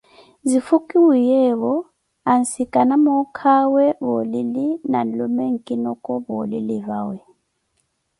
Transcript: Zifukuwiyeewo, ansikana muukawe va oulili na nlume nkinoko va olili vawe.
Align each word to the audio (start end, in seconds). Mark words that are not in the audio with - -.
Zifukuwiyeewo, 0.49 1.73
ansikana 2.33 2.95
muukawe 3.03 3.85
va 3.91 3.95
oulili 4.13 4.67
na 4.91 4.99
nlume 5.07 5.45
nkinoko 5.55 6.11
va 6.23 6.33
olili 6.41 6.77
vawe. 6.87 7.17